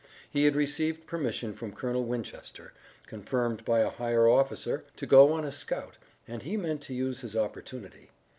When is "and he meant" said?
6.27-6.81